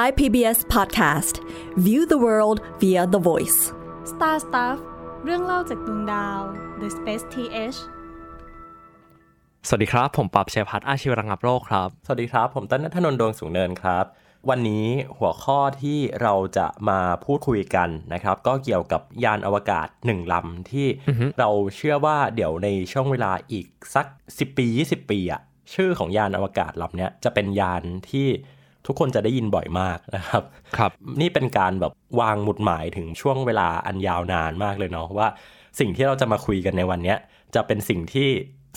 [0.00, 1.34] Thai PBS Podcast
[1.86, 3.60] View the world via the voice
[4.12, 4.78] Star Stuff
[5.24, 6.40] เรื่องเล่าจากดวงดาว
[6.80, 7.78] The Space TH
[9.68, 14.04] สวัสดีครับ ผมปรับเชยพัฒน์อาชีวรังับโรคครับ สวัสดีครับ ผมต้นนัทนนท์ดวงสูงเนินครับ
[14.50, 14.86] วันนี้
[15.18, 20.86] หัวข้อที่เราจะมาพูดคุยกันนะครับ ก็เกี่ยวกับยานอวกาศหนึ่งลำที่
[21.38, 25.40] เราเชื่อว่าเดี๋ยวในช่วงเวลาอีกสัก 10 ปี 20 ปีอะ
[25.74, 27.82] ชื่อของยานอวกาศลำเนี้ยจะเป็นยาน
[28.12, 28.28] ที่
[28.86, 30.42] ทุกคนจะได้ยินบ่อยมากนะครับ
[30.76, 30.90] ครับ
[31.20, 35.28] นี่เป็นการแบบวางหมุดหมายถึงช่วงเวลาอันยาวนานมากเลยเนาะว่า
[35.78, 37.18] สิ่งที่เราจะมาคุยกันในวันเนี้ย
[37.54, 38.28] จะเป็นสิ่งที่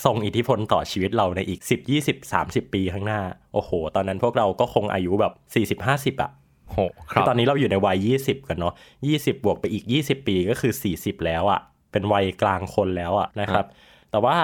[0.06, 3.22] ทรงอิทธิพลต่อชีวิตเราในอีก 10 20 30 ปีข้างหน้า
[3.54, 5.34] โอ้โห ตอนนั้นพวกเราก็คงอายุแบบ
[5.80, 6.32] 40 50อะ
[6.72, 6.78] โห
[7.12, 8.74] ครับตอนนี้เราอยู่ในวัย 20 กันเนาะ
[9.08, 11.60] 20 บวกไปอีก 20 ปีก็คือ 40 แล้วอะ
[11.92, 13.66] เป็นวัยกลางคนแล้วอะนะครับ
[14.12, 14.38] แต่ว่า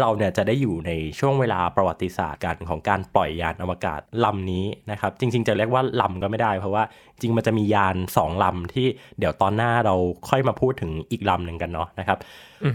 [0.00, 6.82] เราเนี่ยจะได้อยู่ในช่วงเวลาประวัติศาสตร์กันของการปล่อยยานอวกาศลำนี้นะครับ จริง ๆ จะเรียกว่าลำก็ไม่ได้ เพราะว่า
[7.20, 8.86] จริงมันจะมียานสองลำที่
[9.18, 9.94] เดี๋ยวตอนหน้าเรา
[10.28, 12.18] ค่อยมาพูดถึงอีกลำหนึ่งกันเนาะนะครับ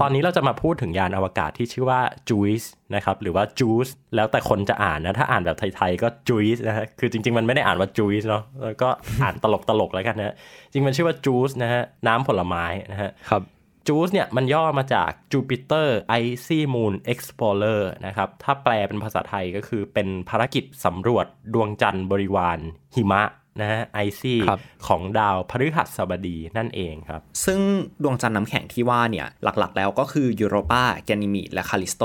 [0.01, 8.89] ตอนนี้เราจะมาพูดถึงยานอวกาศที่ชื่อว่า JUICE นะครับหรือว่า JUICE แล้วแต่คนจะอ่านนะถ้าอ่านแบบไทยๆก็ JUICE นะฮะคือจริง ๆ มันไม่ได้อ่านว่า JUICE เนาะแล้วก็
[9.23, 9.45] อ่านต
[9.79, 10.35] ลกๆแล้วกันนะ
[10.71, 13.41] จริงมันชื่อว่า JUICE นะฮะน้ำผลไม้นะฮะครับ
[13.87, 15.87] JUICE เนี่ยมันย่อมาจาก Jupiter
[16.21, 22.59] Icy Moon Explorer นะครับ ถ้าแปลเป็นภาษาไทยก็คือเป็นภารกิจสำรวจดวงจันทร์บริวาร
[22.95, 23.23] หิมะ
[23.61, 27.59] นะฮะไอซี่ครับของดาวพฤหัสบดีนั่นเองครับ ซึ่ง
[28.03, 32.03] ดวงจันทร์น้ำแข็งที่ว่าเนี่ย หลักๆแล้วก็คือยูโรปาแกนิมีดและคาลิสโต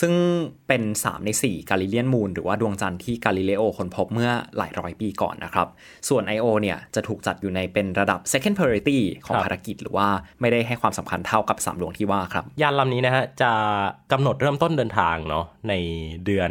[0.00, 0.12] ซึ่ง
[0.68, 5.68] เป็น 3 ใน 4 Galilean moon หรือว่าดวงจันทร์ที่กาลิเลโอค้นพบเมื่อหลายร้อยปีก่อนนะครับ
[6.08, 6.46] ส่วน I.O.
[6.60, 10.08] เนี่ยจะถูกจัดอยู่ในเป็นระดับ second priority ของครับภารกิจหรือว่า
[10.40, 13.50] ไม่ได้ให้ความสำคัญเท่ากับ 3 ดวงที่ว่าครับ ยานลำนี้นะฮะจะ
[14.12, 15.74] กำหนดเริ่มต้นเดินทางเนาะใน
[16.26, 16.50] เดือน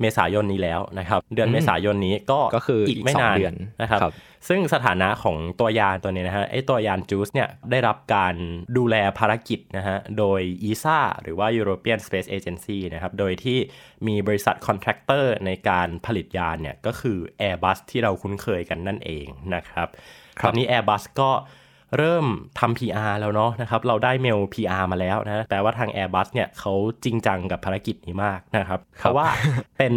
[0.00, 4.14] เมษายนนี้แล้วนะครับ เดือนเมษายนนี้ก็ก็คืออีอีกไม่สองนานเดือนนะครับครับ
[4.48, 8.34] ซึ่งสถานะของตัวยานตัวนี้นะฮะไอตัวยานจูสเนี่ยได้รับการ
[8.76, 13.58] ดูแลภารกิจนะฮะโดย ESA หรือว่า European Space Agency นะครับ โดยที่
[14.06, 19.88] มีบริษัทคอนแทคเตอร์ในการผลิตยานเนี่ยก็คือ Airbus ที่เราคุ้นเคยกันนั่นเองนะครับ
[20.44, 21.30] ตอนนี้ Airbus ก็
[21.96, 22.26] เริ่ม
[22.58, 26.72] ทำ PR แล้วเนาะนะครับ เราได้เมล PR มาแล้วนะ แปลว่าทาง Airbus เนี่ยเขา
[27.04, 29.26] จริงจังกับภารกิจนี้มากนะครับ เพราะว่า
[29.78, 29.94] เป็น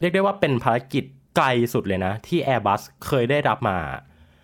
[0.00, 1.04] เรียกได้ว่าเป็นภารกิจ
[1.36, 3.78] ไกลสุดเลยนะ ที่ Airbus เคยได้รับมา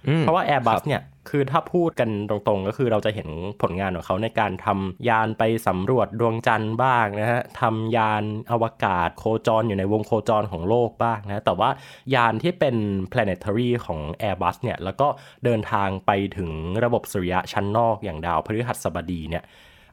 [0.09, 3.29] อืมเพราะว่าค Airbus รับเนี่ย คือถ้าพูดกันตรงๆ ก็คือเราจะเห็น
[3.63, 8.23] ผลงานของเขาในการทำยานไปสำรวจดวงจันทร์บ้างนะฮะทำยาน
[8.53, 11.71] อวกาศโคจรอยู่ในวงโคจรของโลกบ้างนะแต่ว่า
[12.15, 12.77] ยานที่เป็น
[13.13, 15.09] planetary ของ Airbus เนี่ยแล้วก็
[15.45, 16.51] เดินทางไปถึง
[16.85, 19.45] ระบบสุริยะชั้นนอกอย่างดาวพฤหัสบดีเนี่ย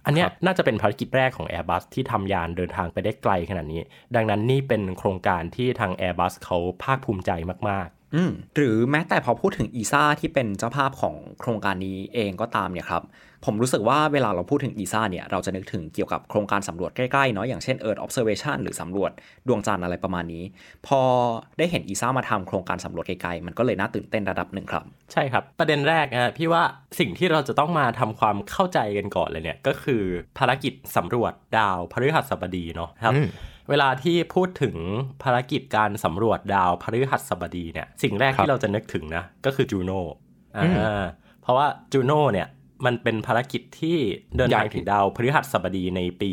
[0.06, 3.81] อันเนี้ยน่าจะเป็นภารกิจแรกของ Airbus ที่ทำยานเดินทางไปได้ไกลขนาดนี้
[4.16, 7.31] ดังนั้นนี่เป็นโครงการที่ทาง Airbus เขาภาคภูมิใจ
[7.69, 7.98] มากอืม
[8.56, 13.03] หรือแม้แต่พอพูดถึงอีซ่าที่เป็นเจ้าภาพของโครงการนี้เองก็ตามเนี่ยครับ
[13.46, 19.12] ผมรู้สึกว่าเวลาเราพูดถึงอีซ่าเนี่ย เราจะนึกถึงเกี่ยวกับโครงการสำรวจใกล้ๆเนาะอย่างเช่น Earth Observation หรือสำรวจ
[19.47, 20.44] ดวงจันทร์อะไรประมาณนี้
[20.88, 21.02] พอ
[21.58, 26.64] ได้เห็นอีซ่ามาทำโครงการสำรวจไกลๆ มันก็เลยน่าตื่นเต้นระดับหนึ่งครับๆใช่ครับ ประเด็นแรกนะพี่ว่า
[27.00, 30.03] สิ่งที่เราจะต้องมาทำความเข้าใจกันก่อนเลยเนี่ยก็คือ
[30.38, 33.30] ภารกิจสำรวจดาวพฤหัสบดีเนาะครับอืม
[33.69, 34.75] เวลาที่พูดถึง
[35.24, 40.00] ภารกิจการสำรวจดาวพฤหัสบดีเนี่ย สิ่งแรกครับที่เราจะนึกถึงนะ ก็คือจูโน่
[40.56, 40.69] อ่าอื
[41.02, 41.03] ม
[41.41, 42.47] เพราะว่าจูโน่เนี่ย
[42.85, 43.97] มันเป็นภารกิจที่
[44.38, 46.31] เดินทางใหญ่ถึงดาวพฤหัสบดีในปี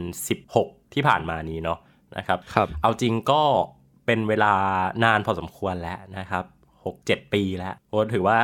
[0.00, 1.78] 2016 ที่ผ่านมานี้เนาะ
[2.16, 3.42] นะครับครับเอาจริงก็
[4.06, 4.54] เป็นเวลา
[5.04, 6.44] นานพอสมควรแล้วนะครับ
[6.84, 8.38] หกเจ็ดปีแล้วโอ้ถือว่า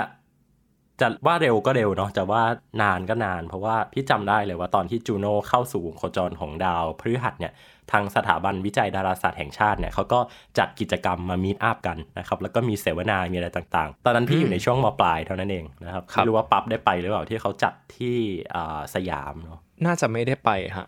[1.01, 2.43] จะว่าเร็วก็เร็วเนาะจะว่า
[2.83, 7.53] นานก็นาน เพราะว่าพี่จำได้เลยว่าตอนที่จูโน่เข้าสู่วงโคจรของดาวพฤหัสเนี่ย
[7.93, 10.21] ทางสถาบันวิจัยดาราศาสตร์แห่งชาติเนี่ยเขาก็
[10.59, 18.17] จัดกิจกรรมมามีตอัพกันนะครับแล้วก็มีเสวนา มีอะไรต่างๆ ตอนนั้นพี่อยู่ในช่วงมปลายเท่านั้นเองนะครับครับไม่รู้ว่าปั๊บได้ไปหรือเปล่าที่เขาจัดที่
[18.55, 20.87] อ่าสยามเนาะน่าจะไม่ได้ไปฮะ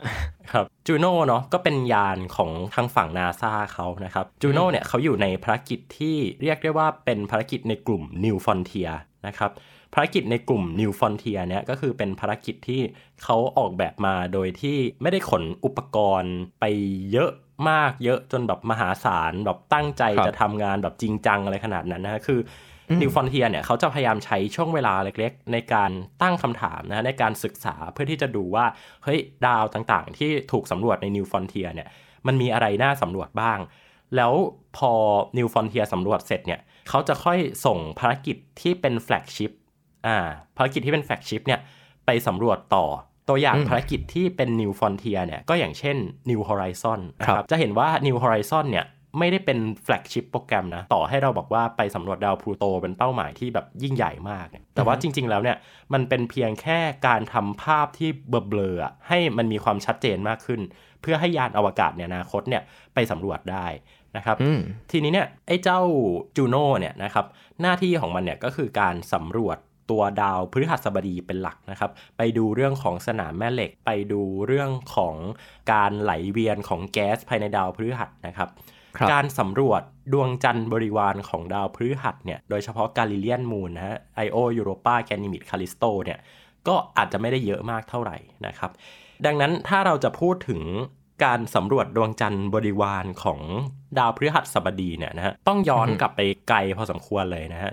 [0.53, 8.93] ครับจูโน่เนาะก็เป็นยานของทางฝั่งนาซาเขานะครับจูโน่เนี่ยเขาอยู่ในภารกิจที่เรียกได้ว่าเป็นภารกิจในกลุ่ม New Frontier
[9.27, 9.51] นะครับ
[9.95, 12.81] ภารกิจในกลุ่ม New Frontier เนี่ยก็คือเป็นภารกิจที่
[13.23, 16.65] เขาออกแบบมาโดยที่ไม่ได้ขนอุปกรณ์ไป
[17.13, 17.31] เยอะ
[17.69, 22.41] มากเยอะจนแบบมหาศาลแบบตั้งใจครับจะทำงานแบบจริงจังอะไรขนาดนั้นนะคือ
[22.91, 25.91] อ New Frontier เนี่ยเขาจะพยายามใช้ช่วงเวลาเล็กๆ ในการ
[26.23, 28.65] ตั้งคำถามนะในการศึกษาเพื่อที่จะดูว่า
[29.05, 31.89] เฮ้ยดาวต่างๆ ที่ถูกสำรวจใน New Frontier เนี่ย
[32.27, 33.59] มันมีอะไรน่าสำรวจบ้าง
[34.17, 34.33] แล้ว
[34.77, 34.93] พอ
[35.39, 39.51] New Frontier สำรวจเสร็จเนี่ย เขาจะค่อยส่งภารกิจที่เป็นแฟลกชิพ
[40.07, 40.19] อ่า
[40.57, 41.61] ภารกิจที่เป็นแฟลกชิพเนี่ย
[42.07, 42.87] ไปสำรวจต่อ
[43.29, 45.97] ตัวอย่างภารกิจที่เป็น New Frontier เนี่ยก็อย่างเช่น
[46.31, 48.87] New Horizon นะคครัรับบจะเห็นว่า New Horizon เนี่ย
[49.19, 55.57] ไม่ได้เป็นแฟลกชิพโปรแกรมนะ ต่อให้เราบอกว่าไปสำรวจดาวพลูโตเป็นเป้าหมายที่แบบยิ่งใหญ่มากเนี่ยแต่ว่าจริง ๆ แล้วเนี่ย
[55.93, 60.61] มันเป็นเพียงแค่การทำภาพที่เบลอๆอะให้มันมีความชัดเจนมากขึ้น
[61.03, 62.63] เพื่อให้ยานอวกาศเนี่ยอนาคตเนี่ย
[62.95, 63.67] ไปสำรวจได้
[64.17, 64.61] นะครับอืม
[64.91, 65.81] ทีนี้เนี่ยไอ้เจ้า
[66.37, 67.27] จูโน่เนี่ยนะครับ
[67.61, 69.59] หน้าที่ของมันเนี่ยก็คือการสำรวจ
[69.91, 75.15] ตัวดาวพฤหัสบดีเป็นหลักนะครับ ไปดูเรื่องของสนามแม่เหล็ก ไปดูเรื่องของ
[75.73, 78.51] การไหลเวียนของแก๊สภายในดาวพฤหัสนะครับครับ
[79.13, 86.19] การสำรวจดวงจันทร์บริวารของดาวพฤหัสเนี่ย โดยเฉพาะ Galilean moon นะฮะไอโอยูโรปาแกนิมิดคาลิสโตเนี่ย
[86.69, 88.17] ก็อาจจะไม่ได้เยอะมากเท่าไหร่
[88.47, 88.71] นะครับ
[89.27, 90.63] ดังนั้นถ้าเราจะพูดถึง
[91.25, 93.41] การสำรวจดวงจันทร์บริวารของ
[93.99, 97.73] ดาวพฤหัสบดีเนี่ยนะฮะต้องย้อนกลับไปไกลพอสมควรเลยนะฮะ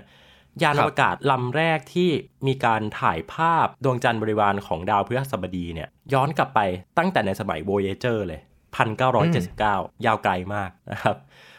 [0.62, 2.10] ยานอวกาศลำแรกที่
[2.46, 6.60] มีการถ่ายภาพดวงจันทร์บริวารของดาวพฤหัสบดีเนี่ยย้อนกลับไป
[6.98, 8.40] ตั้งแต่ในสมัย Voyager เลย
[8.78, 11.16] 1979 ยาวไกลมากนะครับ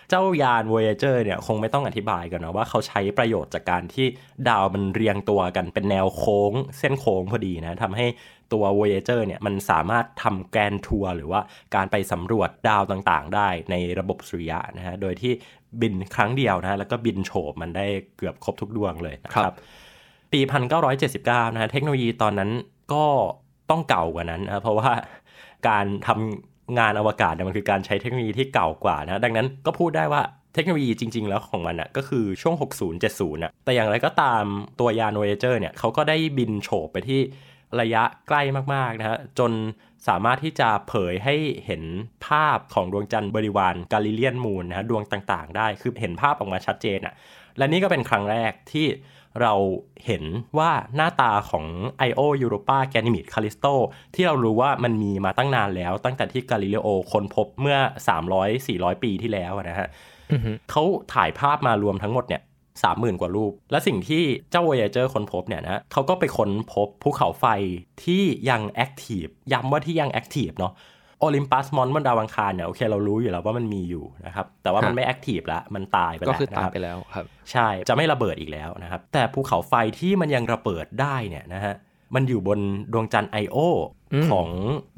[0.09, 4.05] เจ้ายาน Voyager เนี่ยคงไม่ต้องอธิบายกันนะว่าเขาใช้ประโยชน์จากการที่
[4.49, 8.05] ดาวมันเรียงตัวกันเป็นแนวโค้ง เส้นโค้งพอดีนะทำให้
[8.53, 11.41] ตัว Voyager เนี่ยมันสามารถทำ grand tour หรือว่า
[11.75, 15.33] การไปสำรวจดาวต่างๆ ได้ในระบบสุริยะนะฮะ โดยที่
[15.81, 17.87] บินครั้งเดียวนะฮะแล้วก็บินโฉบมันได้
[18.17, 19.55] เกือบครบทุกดวงเลยนะคครัรับบ
[20.31, 20.39] ปี
[20.97, 22.51] 1979นะฮะเทคโนโลยีตอนนั้น
[22.93, 23.05] ก็
[23.69, 24.91] ต้องเก่ากว่านั้นนะเพราะว่า
[25.67, 30.21] การทำ งานอวกาศเนี่ยมันคือการใช้เทคโนโลยีที่เก่ากว่านะดังนั้นก็พูดได้ว่า
[30.53, 34.43] เทคโนโลยีจริง ๆ แล้วของมันอะก็คือช่วง 60 70น่ะแต่อย่างไรก็ตาม
[34.79, 37.19] ตัวยาน Voyager เนี่ยเขาก็ได้บินโฉบไปที่
[37.81, 38.41] ระยะใกล้
[38.73, 39.51] มาก ๆ นะฮะ จน
[40.07, 41.35] สามารถที่จะเผยให้
[41.65, 41.83] เห็น
[42.27, 47.13] ภาพของดวงจันทร์บริวารกาลิเลียนมูนนะฮะ ดวงต่างๆ ได้ คือเห็นภาพออกมาชัดเจนอะ
[47.57, 48.85] และนี่ก็เป็นครั้งแรกที่
[49.41, 49.53] เรา
[50.05, 50.23] เห็น
[50.57, 51.65] ว่าหน้าตาของ
[52.09, 53.73] Io Europa Ganymede Callisto
[54.15, 57.77] ที่เรารู้ว่ามันมีมาตั้งนานแล้ว ตั้งแต่ที่กาลิเลโอค้นพบเมื่อ
[58.39, 59.87] 300-400 ปีที่แล้วนะฮะ
[60.31, 60.83] อือฮึเขา
[61.13, 62.41] ถ่ายภาพมารวมทั้งหมดเนี่ย
[62.83, 67.45] สามหมื่นกว่ารูป และสิ่งที่เจ้า Voyager ค้นพบเนี่ยนะเขาก็ไปค้นพบภูเขาไฟ
[68.03, 70.73] ที่ยัง active ย้ำว่าที่ยัง active เนาะ
[71.21, 81.73] Olympus Mons บนดาวอังคารเนี่ยโอเคเรารู้อยู่แล้วว่ามันมีอยู่นะครับแต่ว่ามันฮะไม่ active ละมันตายไปแล้วก็คือตายนะครับไปแล้วครับ ใช่จะไม่ระเบิดอีกแล้วนะครับ แต่ภูเขาไฟที่มันยังระเบิดได้เนี่ยนะฮะ
[82.15, 82.59] มันอยู่บน
[82.93, 83.57] ดวงจันทร์ไอโอ
[84.13, 84.47] อืมของ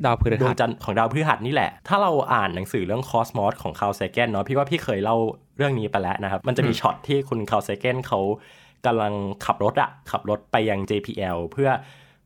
[0.06, 5.18] ดาวพฤหัส ดวงจันทร์ของดาวพฤหัสนี่แหละ ถ้าเราอ่านหนังสือเรื่องคอสมอสของ Carl Sagan เนาะพี่ว่าพี่เคยเล่า
[5.58, 8.20] เรื่องนี้ไปแล้วนะครับ มันจะมีช็อตที่คุณ Carl Sagan เขา
[8.86, 9.14] กำลัง
[9.46, 11.70] ขับรถอะขับรถไปยัง JPL เพื่อ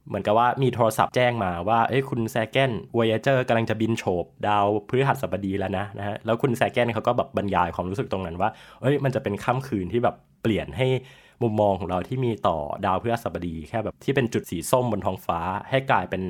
[0.08, 8.50] เหมือนกับว่ามีโทรศัพท์แจ้งมาว่าเอ้ยคุณ Sagan Voyager กำลังจะบินโฉบดาวพฤหัสบดีแล้วนะนะฮะแล้วคุณ Sagan เขาก็แบบบรรยายความรู้สึกตรงนั้นว่า
[8.82, 10.88] เอ้ยมันจะเป็นค่ำคืนที่แบบเปลี่ยนให้
[11.44, 15.40] มุมมองของเราที่มีต่อดาวพฤหัสบดี แค่แบบที่เป็นจุดสีส้มบนท้องฟ้า
[15.70, 16.24] ให้กลายเป็น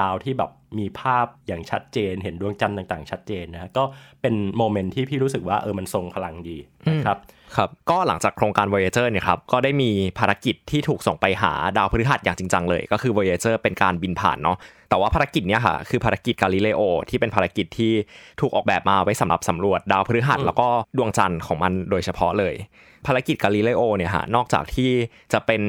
[0.00, 3.84] ดาวที่แบบมีภาพอย่างชัดเจน เห็นดวงจันทร์ต่างๆ ชัดเจนนะฮะก็
[4.22, 6.58] เป็นโมเมนต์ที่พี่รู้สึกว่าเออมันทรงพลังดี
[6.90, 7.18] นะครับ
[7.56, 14.56] ครับก็หลังจากโครงการ Voyager เนี่ยครับก็ได้มีภารกิจที่ถูกส่งไปหาดาวพฤหัสอย่างจริงจังเลย ก็คือ Voyager เป็นการบินผ่านเนาะ
[14.88, 16.80] แต่ว่าภารกิจเนี้ยค่ะคือภารกิจกาลิเลโอ
[17.10, 17.92] ที่เป็นภารกิจที่
[18.40, 20.66] ถูกออกแบบมาไว้สำหรับสำรวจดาวพฤหัสอืมแล้วก็
[20.96, 22.54] ดวงจันทร์ของมันโดยเฉพาะเลย
[23.08, 24.90] ภารกิจกาลิเลโอเนี่ยฮะนอกจากที่
[25.32, 25.60] จะเป็น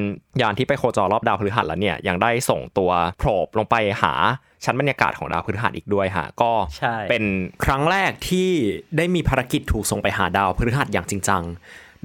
[0.41, 4.13] ยานที่ไปโคจรรอบดาวพฤหัสแล้วเนี่ยยังได้ส่งตัว probe ลงไปหา
[4.65, 7.23] ชั้นบรรยากาศของดาวพฤหัสอีกด้วยฮะก็ใช่เป็น
[7.65, 8.49] ครั้งแรกที่
[8.97, 11.43] ได้มีภารกิจถูกส่งไปหาดาวพฤหัสอย่างจริงจัง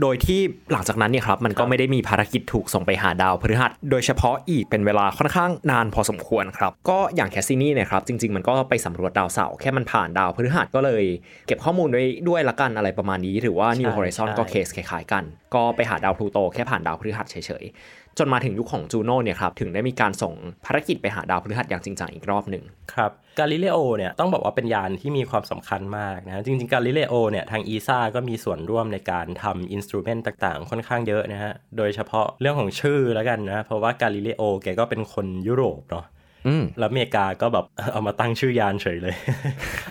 [0.01, 0.41] โดยที่
[0.73, 11.05] หลังจากนั้นเนี่ยครับมันก็ไม่ได้มีภารกิจถูกส่งไปหาดาวพฤหัส โดยเฉพาะอีกเป็นเวลาค่อนข้างนานพอสมควรครับ ก็อย่าง Cassini เนี่ยครับจริง ๆ มันก็ไปสำรวจดาวเสาร์แค่มันผ่านดาวพฤหัสก็เลย
[11.47, 15.25] เก็บข้อมูลไว้ด้วยละกันอะไรประมาณนี้ หรือว่า New Horizon ก็เคสคล้ายๆกัน
[15.55, 20.35] ก็ไปหาดาวพลูโตแค่ผ่านดาวพฤหัสเฉยๆ จนมาถึงยุคของจูโน่เนี่ยครับถึงได้มีการส่ง
[20.67, 36.05] ภารกิจไปหาดาวพฤหัสอย่างจริงจังอีกรอบหนึ่งครับกาลิเลโอเนี่ยต้องบอกว่าเป็นยานที่มีความสำคัญมากนะจริงๆกาลิเลโอเนี่ยทาง ESA ก็มีส่วนร่วมในการทำ instrument ต่างๆ ค่อนข้างเยอะนะฮะโดยเฉพาะเรื่องของชื่อแล้วกันนะเพราะว่ากาลิเลโอแกก็เป็นคนยุโรปเนาะ
[36.47, 39.15] อืมแล้วอเมริกาก็แบบเอามาตั้งชื่อยานเฉยเลย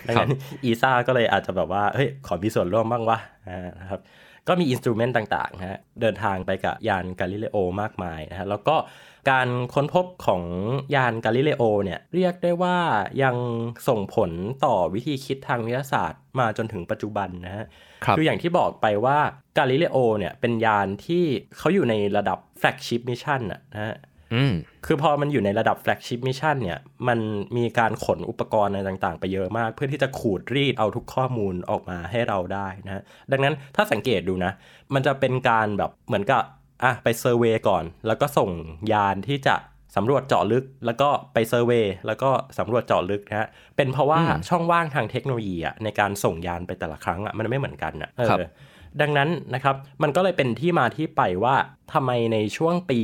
[0.08, 0.32] ดังนั้น
[0.64, 3.18] ESA ก็เลยอาจจะแบบว่าเฮ้ยขอมีส่วนร่วมบ้างวะ
[3.50, 4.00] อ่านะครับ
[4.48, 8.76] ก็มี instrument ต่างๆนะฮะเดินทางไปกับยานกาลิเลโอมากมายนะฮะแล้วก็
[9.32, 10.44] การค้นพบของ
[10.96, 12.78] ยานกาลิเลโอเนี่ยเรียกได้ว่า
[13.24, 13.36] ยัง
[13.88, 14.32] ส่งผล
[14.66, 17.66] ต่อวิธีคิดทางวิทยาศาสตร์มาจนถึงปัจจุบันนะฮะ
[18.06, 19.18] ครับคืออย่างที่บอกไปว่า
[19.58, 21.24] กาลิเลโอเนี่ยเป็นยานที่
[21.58, 24.13] เขาอยู่ในระดับ flagship mission นะฮะอืม
[24.86, 27.20] คือพอมันอยู่ในระดับ flagship mission เนี่ย มัน
[27.58, 34.52] มีการขนอุปกรณ์อะไรต่างๆ ไปเยอะมาก เพื่อที่จะขูดรีดเอาทุกข้อมูลออกมาให้เราได้นะ ดังนั้นถ้าสังเกตดูนะ
[34.94, 36.44] มันจะเป็นการแบบเหมือนกับ
[36.84, 38.50] อะไป survey ก่อน แล้วก็ส่ง
[38.94, 39.56] ยานที่จะ
[39.96, 48.40] สำรวจเจาะลึก แล้วก็ไป survey แล้วก็สำรวจเจาะลึกนะฮะเป็นเพราะว่าช่องว่างทางเทคโนโลยีอะในการส่งยานไปแต่ละครั้งอะมันไม่เหมือนกันอะเออครับ
[49.02, 51.56] ดังนั้นนะครับมันก็เลยเป็นที่มาที่ไปว่า
[51.94, 53.00] ทำไมในช่วงปี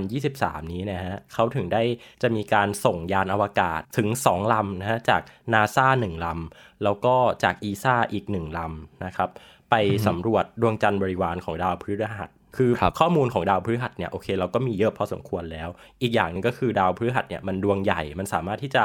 [0.00, 1.82] 2023 นี้นะฮะเขาถึงได้
[2.22, 9.28] จะมีการส่งยานอวกาศถึง 2 ลำนะฮะจาก NASA 1ลำ แล้วก็จาก ESA อีก 1 ลำนะครับ
[9.70, 9.74] ไป
[10.06, 15.68] สำรวจดวงจันทร์บริวารของดาวพฤหัสคือครับข้อมูลของดาวพฤหัสเนี่ยโอเคเราก็มีเยอะพอสมควรแล้ว
[16.02, 18.84] อีกอย่างหนึงก็คือดาวพฤหัสเนี่ยมันดวงใหญ่มันสามารถที่จะ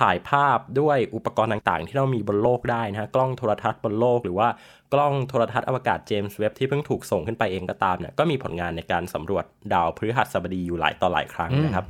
[0.00, 4.48] ถ่ายภาพด้วยอุปกรณ์ต่างๆ ที่เรามีบนโลกได้นะฮะกล้องโทรทัศน์บนโลกหรือว่า
[4.92, 11.86] กล้องโทรทัศน์อวกาศเจมส์เว็บที่เพิ่งถูกส่งขึ้นไปเองก็ตามเนี่ยก็มีผลงานในการสำรวจดาวพฤหัสบดีอยู่หลายต่อหลายครั้งนะครับ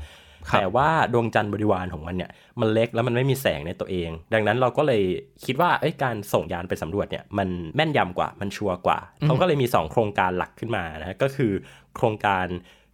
[0.48, 2.30] ครับแต่ว่าดวงจันทร์บริวารของมันเนี่ย
[2.60, 5.02] มันเล็กแล้วมันไม่มีแสงในตัวเอง ดังนั้นเราก็เลย
[5.44, 11.52] คิดว่าเอ้ยการส่งยานไปสำรวจเนี่ยมันแม่นยำกว่ามันชัวร์กว่าเขาก็เลยมี 2 โครงการหลักขึ้นมานะฮะก็คือ
[11.96, 12.46] โครงการ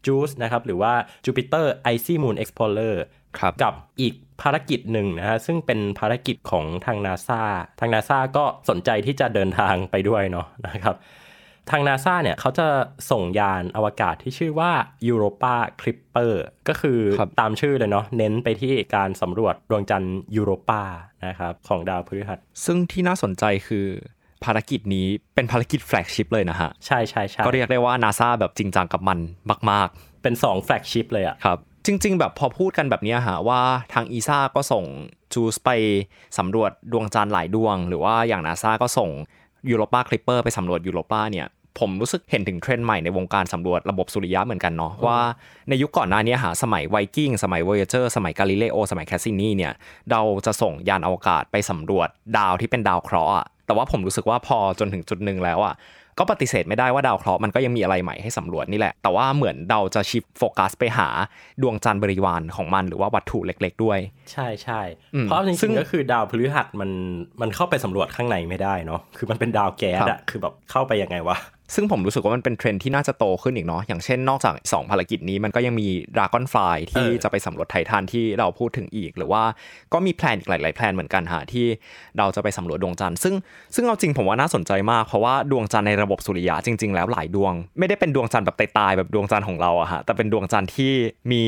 [0.06, 0.92] JUICE นะครับหรือว่า
[1.24, 3.27] Jupiter Icy Moon Explorer ครับ
[3.62, 7.42] กับอีกภารกิจหนึ่งนะฮะซึ่งเป็นภารกิจของทางนาซา
[7.80, 10.96] ทางนาซาก็สนใจที่จะเดินทางไปด้วยเนาะนะครับ
[11.70, 12.66] ทางนาซาเนี่ยเขาจะ
[13.10, 14.72] ส่งยานอวกาศที่ชื่อว่า
[15.10, 16.32] Europa Clipper
[16.68, 20.82] ก็คือครับตามชื่อเลยเนาะเน้นไปที่การสำรวจดวงจันทร์ยูโรปา
[21.26, 23.86] นะครับของดาวพฤหัส ซึ่งที่น่าสนใจคือ
[24.44, 29.18] ภารกิจนี้เป็นภารกิจ flagship เลยนะฮะ ใช่ใช่ใช่ก็เรียกได้ว่านาซาแบบจริงจังกับมัน
[29.70, 29.88] มาก
[30.22, 31.58] เป็น 2 flagship เลยอะๆครับ
[31.90, 33.60] จริง ๆ แบบพอพูดกันแบบนี้ฮะว่า
[33.94, 34.84] ทางอีซ่าก็ส่ง
[35.32, 35.70] จูสไป
[36.38, 39.10] สำรวจดวงจันทร์หลายดวง หรือว่าอย่างนาซาก็ส่ง
[39.70, 41.46] Europa Clipper ไปสำรวจยูโรปาเนี่ย
[41.78, 45.18] ผมรู้สึกเห็นถึงเทรนด์ใหม่ในวงการสำรวจระบบสุริยะเหมือนกันเนาะว่า
[45.68, 49.72] ในยุคก่อนหน้านี้อ่าสมัยไวกิ้งสมัย Voyager สมัยกาลิเลโอสมัย Cassini เนี่ย
[50.10, 55.74] เราจะส่งยานอวกาศไปสำรวจดาวที่เป็นดาวเคราะห์อะแต่ว่าผมรู้สึกว่าพอจนถึงจุดหนึ่งแล้วอะ
[56.18, 61.08] ก็ปฏิเสธไม่ได้ว่าดาวเคราะห์มันก็ยังมีอะไรใหม่ให้สำรวจนี่แหละ แต่ว่าเหมือนเราจะ shift focus ไปหา
[61.62, 63.98] ดวงจันทร์บริวารของมันหรือว่าวัตถุเล็ก ๆ ด้วย
[64.32, 64.80] ใช่ใช่
[65.14, 66.90] อืมเพราะจซึ่ริงงๆก็คือดาวพฤหัสมัน
[67.40, 71.36] มันเข้าไปสำรวจข้างในไม่ได้เนาะคือมันเป็นดาวแก๊สครัอะบคือแบบเข้าไปยังไงวะ
[71.74, 79.42] ซึ่งผมรู้สึกว่ามันเป็นเทรนด์ที่น่าจะโตขึ้นอีกเนาะอย่างเช่นนอกจาก 2 ภารกิจนี้มันก็ยังมี Dragon Fly ที่เออจะไปสำรวจไททันที่เราพูดถึงอีก หรือว่า
[79.92, 81.66] ก็มีแพลนอีกหลาย ๆ แพลนเหมือนกันฮะที่
[82.18, 83.34] เราจะไปสำรวจดวงจันทร์ซึ่ง
[83.74, 90.92] ซึ่งเอาจริงผมว่าน่าสนใจมากเพราะว่าดวงจันทร์ในระบบสุริยะจริง ๆ แล้วหลายดวง ไม่ได้เป็นดวงจันทร์แบบตายๆแบบดวงจันทร์ของเราอะฮะแต่เป็นดวงจันทร์ที่
[91.32, 91.44] มี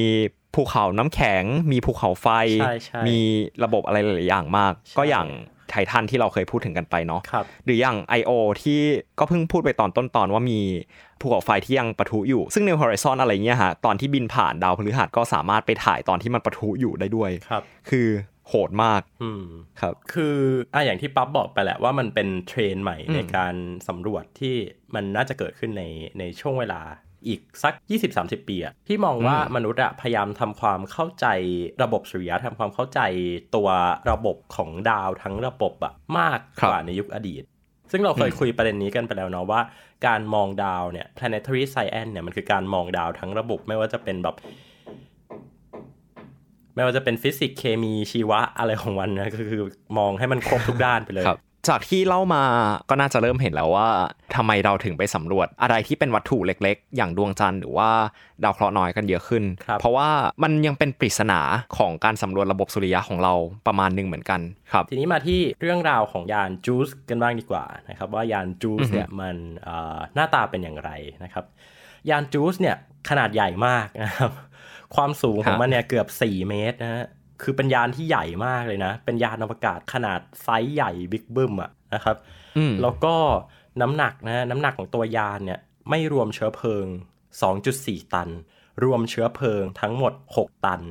[0.55, 2.27] ภูเขาน้ำแข็ง มีภูเขาไฟ
[2.61, 3.19] ใช่ใช่มี
[3.65, 5.29] ระบบอะไรหลายๆอย่างมากใช่ก็อย่าง
[5.71, 8.31] ไททันที่เราเคยพูดถึงกันไปเนาะครับหรืออย่าง I.O.
[8.63, 8.81] ที่
[9.19, 10.61] ก็เพิ่งพูดไปตอนต้นตอนว่ามี
[11.21, 18.09] ภูเขาไฟที่ยังปะทุอยู่ ซึ่ง New Horizon อะไรเงี้ยฮะตอนที่บินผ่านดาวพฤหัสก็สามารถไปถ่ายตอนที่มันปะทุอยู่ได้ด้วยครับคือ
[18.49, 19.45] โหดมากอืม
[19.81, 20.37] ครับ คือ
[20.75, 23.55] อะอย่างที่ปั๊บบอกไปแหละว่ามันเป็นเทรนด์ใหม่อืมในการ
[23.89, 24.57] สำรวจที่
[24.95, 25.85] มันน่าจะเกิดขึ้นใน
[26.19, 26.81] ในช่วงเวลา
[27.27, 27.75] อีกสัก
[28.13, 31.27] 20-30 ปีอะที่มองว่ามนุษย์อะพยายามทำความเข้าใจ
[31.83, 33.01] ระบบสุริยะทำความเข้าใจ
[33.55, 33.69] ตัว
[34.11, 37.43] ระบบของดาวทั้งระบบอะมากครับกว่าในยุคอดีต
[37.93, 39.61] ซึ่งเราเคยคุยประเด็นนี้กันไปแล้วเนาะว่า
[40.07, 44.37] การมองดาวเนี่ย planetary science เนี่ยมันคือการมองดาวทั้งระบบไม่ว่าจะเป็นแบบ
[46.75, 49.63] ไม่ว่าจะเป็นฟิสิกส์เคมีชีวะอะไรของมันนะก็คือ
[49.99, 52.43] มองให้มันครบทุกด้านไปเลยครับ จากที่เล่ามา
[52.89, 53.89] ก็น่าจะเริ่มเห็นแล้วว่า
[54.37, 57.91] ทำไมเราถึงไปสำรวจอะไรที่เป็นวัตถุเล็กๆ อย่างดวงจันทร์หรือว่า
[58.45, 60.09] ดาวเคราะห์น้อยกันเยอะขึ้นครับเพราะว่า
[60.43, 61.41] มันยังเป็นปริศนา
[61.79, 63.35] ของการสำรวจระบบสุริยะของเรา
[63.67, 64.41] ประมาณหนึ่งเหมือนกัน
[64.73, 70.91] ครับ ทีนี้มาที่เรื่องราวของยานจูสกันบ้างดีกว่านะครับว่ายานจูสอือฮึเนี่ยมันเอ่อหน้าตาเป็นอย่างไร
[71.25, 71.45] นะครับ
[72.11, 72.77] ยานจูสเนี่ย
[73.09, 74.31] ขนาดใหญ่มากนะครับ
[74.97, 77.05] ความสูงของมันเนี่ยเกือบ 4 เมตรนะฮะ
[77.43, 82.17] คือเป็นยานที่ใหญ่มากเลยนะ เป็นยานอวกาศขนาดไซส์ใหญ่บิ๊กบึ้มอะนะครับ
[82.57, 83.15] อืมแล้วก็
[83.81, 86.87] น้ำหนักนะน้ำหนักของตัวยานเนี่ยไม่รวมเชื้อเพลิง
[87.51, 88.29] 2.4 ตัน
[88.85, 90.83] รวมเชื้อเพลิงทั้งหมด 6 ตัน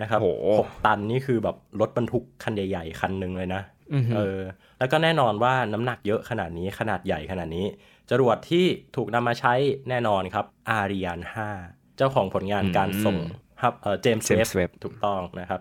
[0.00, 3.62] นะครับโหหกตันนี่คือแบบรถบรรทุกคันใหญ่ ๆ คันหนึ่งเลยนะ
[3.94, 4.38] อือฮึเออ
[4.78, 7.66] แล้วก็แน่นอนว่าน้ำหนักเยอะขนาดนี้ขนาดใหญ่ขนาดนี้
[8.10, 9.54] จรวดที่ถูกนำมาใช้
[9.88, 11.20] แน่นอนครับอาริยาน
[11.58, 13.18] 5เจ้าของผลงานการส่ง
[13.62, 15.60] ครับเออเจมส์ James เว Webb ถูกต้องนะครับ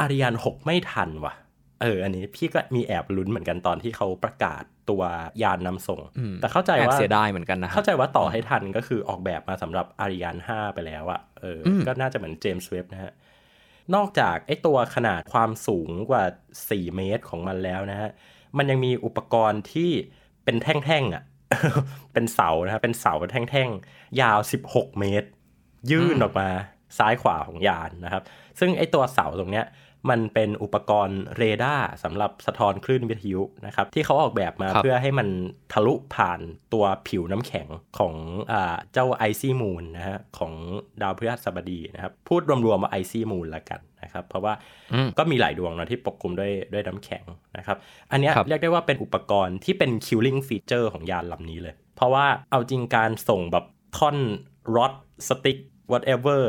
[0.00, 1.34] อาริยาน6ไม่ทันว่ะ
[1.82, 5.02] เออ อันนี้พี่ก็มีแอบลุ้นเหมือนกันตอนที่เขาประกาศตัว
[5.42, 13.12] ยานนำส่งอืมแต่เข้าใจแอบว่าเสียดายเหมือนกันนะครัเข้าบใจว่าต่อให้ทันก็คือออกแบบมาสำหรับอาริยาน5ไปแล้วอะเอออมก็น่าจะเหมือนเจมส์เว็บนะฮะ
[13.94, 16.24] นอกจากไอ้ตัวขนาดความสูงกว่า
[16.60, 18.10] 4 เมตรของมันแล้วนะฮะ
[18.56, 19.90] มันยังมีอุปกรณ์ที่
[20.44, 21.22] เป็นแท่งๆอะ
[22.12, 24.38] เป็นเสานะครับเป็นเสาแท่งๆ ยาว
[24.68, 25.28] 16 เมตร
[25.90, 26.48] ยื่นออกมา
[26.98, 28.22] ซ้ายขวาของยานนะครับ
[28.60, 29.66] ซึ่งไอ้ตัวเสาตรงเนี้ย
[30.10, 35.28] มันเป็นอุปกรณ์เรดาร์สำหรับสะท้อนคลื่นวิทยุนะครับ ที่เขาออกแบบมาครับเพื่อให้มัน
[35.72, 36.40] ทะลุผ่าน
[36.72, 37.68] ตัวผิวน้ำแข็ง
[37.98, 38.14] ของ
[38.52, 40.52] อ่าเจ้า icy moon นะฮะของ
[41.02, 44.52] ดาวพฤหัสบดีนะครับ พูดรวมๆว่า icy moon ละกันนะครับ เพราะว่า
[44.92, 47.24] อืมก็มีหลายดวงเนาะที่ปกคลุมด้วยด้วยน้ำแข็ง
[47.56, 47.76] นะครับ
[48.10, 53.64] อันเนี้ยครับเรียกได้ว่าเป็นอุปกรณ์ที่เป็น killing feature ของยานลำนี้เลย เพราะว่าเอาจริงการส่งแบบ
[53.98, 54.16] ท่อน
[54.76, 54.92] รอด
[55.28, 55.58] สติ๊ก
[55.92, 56.42] whatever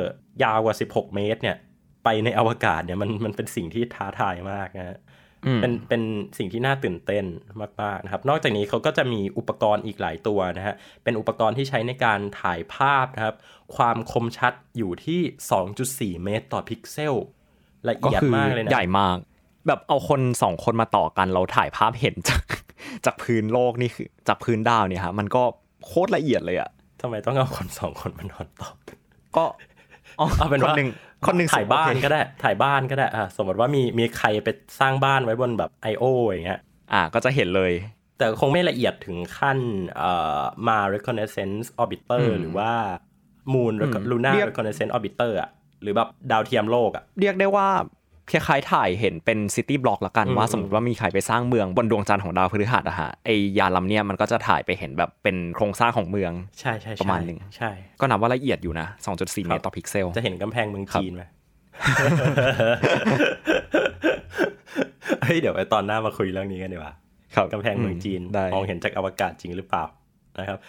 [0.43, 1.57] ยาวกว่า 16 เมตร เนี่ย
[2.03, 4.98] ไปในอวกาศเนี่ยมันมันเป็นสิ่งที่ท้าทายมากนะฮะ
[5.45, 6.01] อืมเป็นเป็น
[6.38, 7.25] สิ่งที่น่าตื่นเต้น
[7.81, 13.36] มากๆนะครับ นอกจากนี้เขาก็จะมีอุปกรณ์อีกหลายตัวนะฮะ เป็นอุปกรณ์ที่ใช้ในการถ่ายภาพนะครับ
[13.75, 17.15] ความคมชัดอยู่ที่ 2.4 เมตรต่อพิกเซล
[17.88, 19.17] ละก็เอียดคือมากเลยนะใหญ่มาก
[19.67, 22.43] แบบเอาคนสองคนมาต่อกันเราถ่ายภาพเห็นจาก
[23.05, 25.43] จากพื้นโลกนี่คือจากพื้นดาวเนี่ยฮะมันก็
[25.86, 26.69] โคตรละเอียดเลยอะ
[27.01, 29.00] ทำไมต้องเอาคนสองคนมานอนตอบก็อ๋
[29.43, 29.45] อ
[30.38, 30.89] เอาเป็นคนว่าหนึ่ง
[31.27, 36.03] คนหนึ่งถ่ายบ้านโอเคก็ได้ ถ่ายบ้านก็ได้อะสมมติว่ามีมีใครไปสร้างบ้านไว้บนแบบ I.O.
[36.27, 36.59] อย่างเงี้ย
[36.93, 37.71] อ่าก็จะเห็นเลย
[38.17, 39.57] แต่คงไม่ละเอียดถึงขั้น
[39.97, 42.71] เอ่อมา reconnaissance orbiter อืมหรือว่า
[43.53, 45.50] moon อืม lunar เรียก reconnaissance orbiter อะ
[45.81, 47.67] หรือแบบดาวเทียมโลกอะเรียกได้ว่า
[48.31, 61.23] คล้ายๆถ่ายเห็นเป็น city block ละกันอืมว่าสมมติว่ามีใครไปสร้างเมืองบนดวงจันทร์ของดาวพฤหัสอะฮะไอ้ยานลำเนี่ยมันก็จะถ่ายไปเห็นแบบเป็นโครงสร้างของเมืองใช่ใช่ใช่ประมาณหนึ่งใช่ ก็นับว่าละเอียดอยู่นะ 2.4 เมตรต่อพิกเซล จะเห็นกำแพงเมืองครับจีนไหม
[65.23, 66.93] เฮ้ยเดี๋ยวไปตอนหน้ามาคุยเรื่องนี้กันดีกว่า
[67.35, 69.83] ครับกำแพงเมืองจีนได้มองเห็นจากอวกาศจริงหรือเปล่า
[70.39, 70.59] นะครับ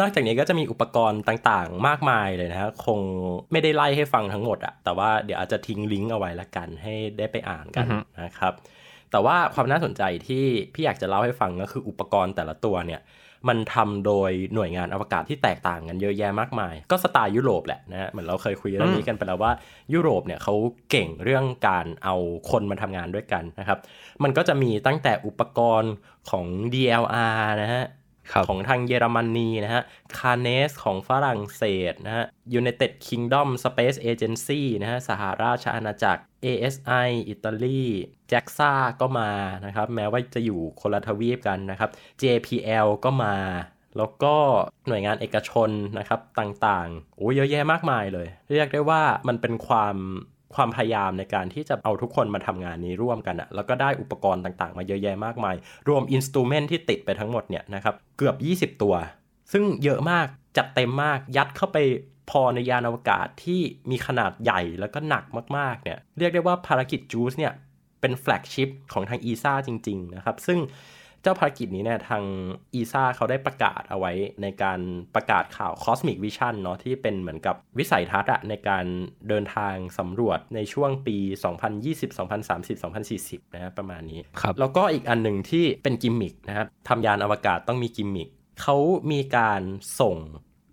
[0.00, 3.00] นอกจากนี้ก็จะมีอุปกรณ์ต่างๆ มากมายเลยนะฮะคง
[3.52, 7.86] ไม่ได้ไล่ให้ฟังทั้งหมดอะแต่ว่าเดี๋ยวอาจจะทิ้งลิงก์เอาไว้ละกันให้ได้ไปอ่านกัน
[8.24, 8.52] นะครับ
[9.10, 10.44] แต่ว่าความน่าสนใจที่
[10.74, 13.02] พี่อยากจะเล่าให้ฟังก็คืออุปกรณ์แต่ละตัวเนี่ย
[13.48, 19.52] มันทำโดยหน่วยงานอวกาศที่แตกต่างกันเยอะแยะมากมาย ก็สไตล์ยุโรปแหละนะฮะเหมือนเราเคยคุยเรื่องนี้กันไปแล้วว่า
[19.94, 20.54] ยุโรปเนี่ยเขา
[20.90, 22.16] เก่งเรื่องการเอา
[22.50, 23.78] คนมาทำงานด้วยกันนะครับ
[24.22, 25.92] มันก็จะมีตั้งแต่อุปกรณ์
[26.30, 28.01] ของ DLR นะฮะครับ
[28.48, 29.82] ของทางเยอรมนีนะฮะ
[30.18, 32.24] คาเนสของฝรั่งเศสนะฮะ
[32.60, 37.82] United Kingdom Space Agency นะฮะ สหราชอาณาจักร ASI อิตาลี
[38.30, 39.30] JAXA ก็มา
[39.66, 41.90] นะครับ แม้ว่าจะอยู่คนละทวีปกันนะครับ
[42.22, 43.36] JPL ก็มา
[43.96, 44.34] แล้วก็
[44.88, 49.96] หน่วยงานเอกชนนะครับต่างๆ โอ้เยอะแยะมากมายเลย เรียกได้ว่ามันเป็นความ
[50.54, 55.54] ความพยายามในการที่จะเอาทุกคนมาทำงานนี้ร่วมกันอะแล้วก็ได้อุปกรณ์ต่างๆ มาเยอะแยะมากมาย
[55.88, 58.32] รวม instrument ที่ติดไปทั้งหมดเนี่ยนะครับเกือ
[58.66, 58.94] บ 20 ตัว
[59.52, 61.78] ซึ่งเยอะมากจัดเต็มมากยัดเข้าไป
[62.30, 63.60] พอในยานอวกาศที่
[63.90, 65.24] มีขนาดใหญ่แล้วก็หนัก
[65.56, 67.52] มากๆเนี่ยเรียกได้ว่าภารกิจ JUICE เนี่ย
[68.00, 70.58] เป็น flagship ของทาง ESA จริง ๆ นะครับ ซึ่ง
[71.22, 72.24] เจ้าภารกิจนี้เนี่ยทาง
[72.78, 74.80] ESA เขาได้ประกาศเอาไว้ในการ
[75.14, 78.84] ประกาศข่าว Cosmic Vision เนาะที่เป็นเหมือนกับวิสัยทัศน์อะในการ
[79.28, 81.16] เดินทางสำรวจในช่วงปี
[81.66, 88.28] 2020 2030 2040นะฮะประมาณนี้ครับแล้วก็อีกอันหนึ่งที่เป็นกิมมิคนะครับทำยานอวกาศต้องมีกิมมิค
[88.62, 88.76] เขา
[89.12, 89.62] มีการ
[90.00, 90.16] ส่ง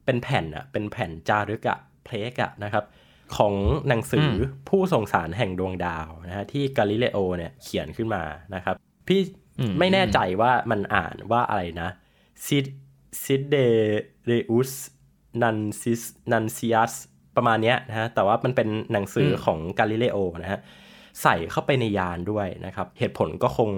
[0.05, 2.85] เป็นแผ่นอะเป็นแผ่นจารึกอะเพลกอะนะครับ
[3.37, 3.53] ของ
[3.87, 8.23] หนังสืออผู้ส่งสารแห่งดวงดาวนะฮะที่กาลิเลโอเนี่ยเขียนขึ้นมา
[8.55, 8.75] นะครับ
[9.07, 9.48] พี่อืม
[9.79, 11.89] ไม่แน่ใจว่ามันอ่านว่าอะไรนะ
[12.45, 12.65] ซิด
[13.23, 13.57] ซิดเด
[14.27, 14.71] เรอุส
[15.41, 16.93] นันซิสนันซิอัส
[17.35, 20.59] ประมาณเนี้ยนะฮะ แต่ว่ามันเป็นหนังสือของกาลิเลโอนะฮะ
[21.21, 23.69] ใส่เข้าไปในยานด้วยนะครับ เหตุผลก็คง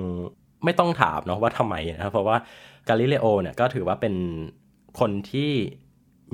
[0.63, 2.37] ไม่ต้องถามเนาะว่าทำไมนะครับเพราะว่า
[2.87, 4.15] กาลิเลโอเนี่ยก็ถือว่าเป็น
[4.99, 5.51] คนที่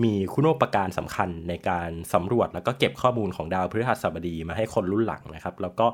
[0.03, 5.87] มีคุณูปการสำคัญในการสำรวจแล้วก็เก็บข้อมูลของดาวพฤหัสบดีมาให้คนรุ่นหลังนะครับ แล้วก็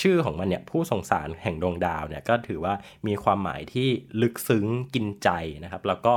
[0.00, 2.74] ชื่อของมันเนี่ยผู้ส่งสารแห่งดวงดาวเนี่ยก็ถือว่า
[3.06, 3.88] มีความหมายที่
[4.22, 5.28] ลึกซึ้งกินใจ
[5.64, 6.14] นะครับ แล้วก็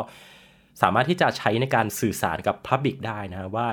[0.82, 3.68] สามารถที่จะใช้ในการสื่อสารกับพับบิกได้นะว่า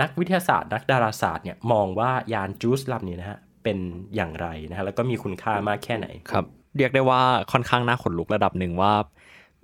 [0.00, 3.78] นักวิทยาศาสตร์ นักดาราศาสตร์เนี่ยมองว่ายานจูสลำนี้นะฮะเป็น
[4.14, 7.20] อย่างไรนะฮะแล้วก็มีคุณค่ามากแค่ไหนครับ เรียกได้ว่า
[7.52, 8.92] ค่อนข้างน่าขนลุกระดับหนึ่งว่า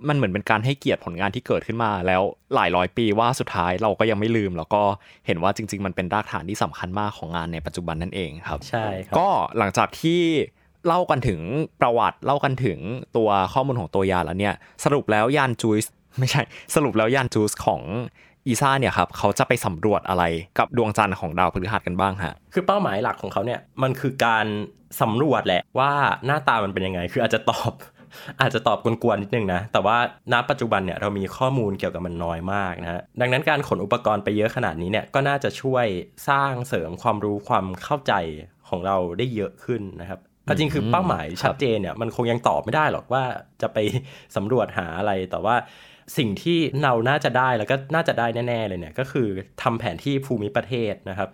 [0.08, 2.22] มันเหมือนเป็นการให้เกียรติผลงานที่เกิดขึ้นมา แล้ว
[2.54, 4.82] หลายร้อยปีว่าสุดท้ายเราก็ยังไม่ลืม แล้วก็
[5.26, 10.20] เห็นว่าจริง ๆ มันเป็นรากฐานที่สำคัญมากของงานในปัจจุบันนั่นเองครับใช่ครับก็หลังจากที่
[10.86, 11.40] เล่ากันถึง
[11.80, 12.78] ประวัติเล่ากันถึง
[13.16, 15.86] ตัวข้อมูลของตัวยานแล้วเนี่ยสรุปแล้วยานจูส
[16.18, 16.42] ไม่ใช่
[16.74, 17.82] สรุปแล้วยานจูสของ
[18.46, 20.24] อีซ่าเนี่ยครับเขาจะไปสำรวจอะไร
[20.58, 24.46] กับดวงจันทร์ของดาวพฤหัสกันบ้างฮะคือเป้าหมายหลักของเขาเนี่ยมันคือการ
[25.00, 25.92] สำรวจแหละว่า
[26.26, 27.72] หน้าตามันเป็นยังไง คืออาจจะตอบ
[28.40, 29.96] อาจจะตอบกวนๆนิดนึงนะ แต่ว่า
[30.32, 35.86] ณปัจจุบันเนี่ยเรามีข้อมูลเกี่ยวกับมันน้อยมากนะฮะดังนั้นการขนอุปกรณ์ไปเยอะขนาดนี้เนี่ยก็น่าจะช่วย
[36.28, 38.14] สร้างเสริมความรู้ความเข้าใจ
[38.68, 43.22] ของเราได้เยอะขึ้นนะครับเอาจริงคือเป้าหมายชัดเจนเนี่ยมันคงยังตอบไม่ได้หรอกว่า
[43.62, 43.78] จะไป
[44.36, 45.56] สำรวจหาอะไรแต่ว่า
[46.18, 49.28] สิ่งที่เราน่าจะได้แล้วก็น่าจะได้แน่ ๆ เลยเนี่ยก็คือ
[49.62, 51.28] ทำแผนที่ภูมิประเทศนะครับ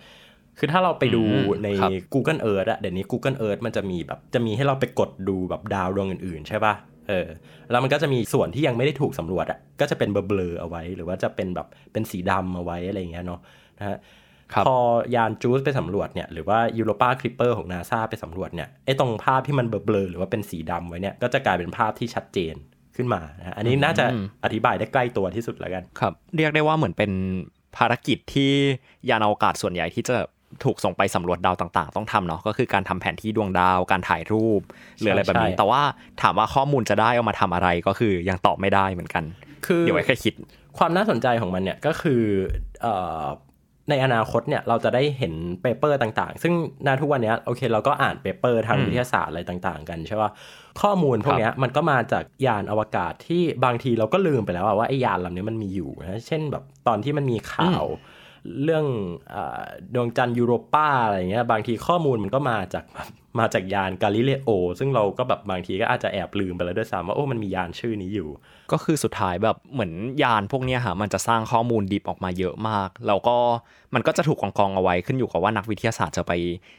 [0.59, 6.75] คือถ้าเราไปดูอืมในครับ Google Earth อะเดี๋ยวนี้ Google Earth มันจะมีแบบจะมีให้เราไปกดดูแบบดาวดวงอื่นๆ ใช่ป่ะ
[7.09, 7.29] เออ
[7.71, 13.41] แล้วมันก็จะมีส่วนที่ยังไม่ได้ถูกสำรวจอะก็จะเป็นเบลอๆเอาไว้ หรือว่าจะเป็นแบบเป็นสีดำเอาไว้อะไรอย่างเงี้ยเนาะ
[13.79, 13.99] นะฮะ
[14.53, 14.77] ครับพอ
[15.15, 22.55] ยาน JUICE ไปสำรวจเนี่ยหรือว่า Europa Clipper ของนาซาไปสำรวจเนี่ยไอ้ตรงภาพที่มันเบลอๆหรือว่าเป็นสีดำไว้เนี่ยก็จะกลายเป็นภาพที่ชัดเจน
[22.97, 24.05] ขึ้นมานะฮะอันนี้น่าจะ
[24.45, 27.13] อธิบายได้ใกล้ตัวที่สุดแล้วกันครับ เรียกได้ว่าเหมือนเป็น
[27.77, 28.53] ภารกิจที่
[29.09, 30.17] ยานอวกาศส่วนใหญ่ที่จะ
[30.65, 34.63] ถูกส่งไปสำรวจดาวต่างๆ ต้องทำเนาะก็คือการทำแผนที่ดวงดาว การถ่ายรูป
[34.99, 35.83] หรืออะไรแบบนี้ใช่แต่ว่า
[36.23, 39.25] ถามว่าข้อมูลจะได้เอามาทำอะไรก็คือยังตอบไม่ได้เหมือนกัน
[39.67, 40.35] คือเดี๋ยวไว้แค่คิด
[40.79, 42.23] ความน่าสนใจของมันเนี่ยก็คือ
[42.83, 43.25] เอ่อ
[43.91, 46.55] ในอนาคตเนี่ยเราจะได้เห็น paper ต่างๆ ซึ่ง
[46.87, 50.31] ณทุกวันเนี้ยโอเคเราก็อ่าน paper ทางวิทยาศาสตร์อะไรต่างๆ กันใช่ป่ะ
[50.83, 57.85] ข้อมูลพวกเนี้ยมันก็มาจากยานอวกาศที่บางทีเราก็ลืมไปแล้วอะว่าไอ้ยานลำนี้มันมีอยู่นะเช่นแบบตอนที่มันมีข่าว
[58.63, 58.87] เรื่อง
[59.35, 59.37] อะ
[59.95, 62.85] ดวงจันทร์ยูโรป้าอะไรเงี้ยบางทีข้อมูลมันก็มาจาก
[63.39, 68.29] มาจากยานกาลิเลโอ ซึ่งเราก็แบบบางทีก็อาจจะแอบลืมไปแล้วด้วยซ้ำว่าโอ้มันมียานชื่อนี้อยู่
[68.73, 73.37] ก็คือสุดท้ายแบบเหมือนยานพวกนี้ฮะมันจะสร้างข้อมูลดิบออกมาเยอะมาก แล้วก็
[73.95, 76.33] มันก็จะถูกกองกองเอาไว้ขึ้นอยู่กับว่านักวิทยาศาสตร์จะไป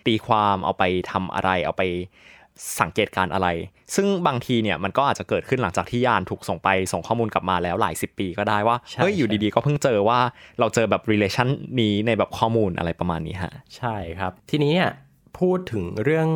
[0.08, 1.84] ตีความเอาไปทำอะไรเอาไป
[2.82, 3.48] สังเกตการณ์อะไร
[3.96, 10.20] ซึ่งบางทีเนี่ยมันก็อาจจะเกิดขึ้นหลังจากที่ยานถูกส่งไปส่งข้อมูลกลับมาแล้วหลายสิบปีก็ได้ว่าใช่เฮ้ยอยู่ใช่ดีๆ ก็เพิ่งเจอว่า
[10.60, 11.48] เราเจอแบบ relation
[11.80, 14.91] นี้ในแบบข้อมูลอะไรประมาณนี้ฮะใช่ครับ ทีนี้เนี่ย
[15.39, 16.30] พูดถึงเรื่อง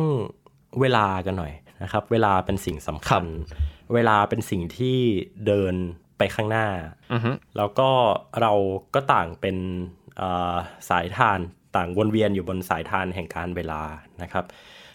[0.80, 1.52] เวลากันหน่อย
[1.82, 3.24] นะครับ เวลาเป็นสิ่งสำคัญ
[3.94, 4.98] เวลาเป็นสิ่งที่
[5.46, 5.74] เดิน
[6.18, 6.66] ไปข้างหน้า
[7.12, 7.90] อือฮึแล้วก็
[8.40, 8.52] เรา
[8.94, 9.56] ก็ต่างเป็น
[10.16, 10.54] เอ่อ
[10.90, 11.38] สายทาน
[11.76, 13.82] ต่างวนเวียนอยู่บนสายทานแห่งการเวลา
[14.22, 14.44] นะครับ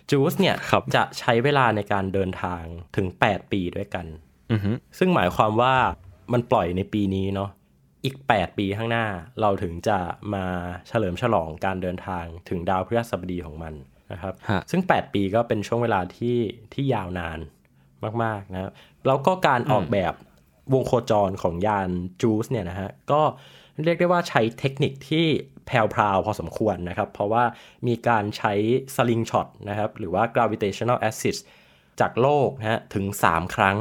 [0.09, 2.63] จูสเนี่ยครับจะใช้เวลาในการเดินทาง
[2.95, 4.05] ถึง 8 ปีด้วยกัน
[4.51, 5.75] อือฮึซึ่งหมายความว่า
[6.33, 7.49] มันปล่อยในปีนี้เนาะ
[8.05, 9.05] อีก 8 ปีข้างหน้า
[9.41, 9.99] เราถึงจะ
[10.33, 10.45] มา
[10.87, 13.73] เฉลิมฉลองการเดินทางถึงดาวพฤหัสบดีของมัน
[14.11, 16.37] นะครับฮะซึ่ง 8 ปีก็เป็นช่วงเวลาที่
[16.73, 17.39] ที่ยาวนาน
[18.23, 18.71] มาก ๆ นะครับ
[19.07, 20.13] แล้วก็การออกแบบ
[20.73, 21.89] วงโคจรของยาน
[22.21, 25.25] จูสเนี่ยนะฮะก็เรียกได้ว่าใช้เทคนิคที่
[25.65, 27.43] แพรวๆพอสมควรนะครับ เพราะว่า
[27.87, 28.53] มีการใช้
[28.95, 31.41] สลิงช็อตนะครับ หรือว่า gravitational assist
[31.99, 33.77] จากโลกนะฮะถึง 3 ครั้ง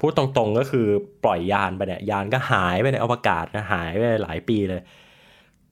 [0.00, 0.86] พูดตรงๆก็คือ
[1.24, 4.82] ปล่อยยานไปเนี่ย ยานก็หายไปในอวกาศนะหายไปหลายปีเลย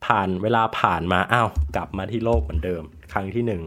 [0.04, 3.62] ผ่านเวลาผ่านมาอ้าวกลับมาที่โลกเหมือนเดิม ครั้งที่หนึ่ง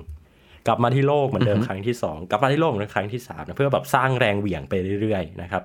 [0.67, 5.63] กลับมาที่โลกเหมือนเดิมครั้งที่สองกลับมาที่โลกเหมือนเดิมครั้งที่สามนะเพื่อแบบสร้างแรงเหวี่ยงไปเรื่อยๆนะครับ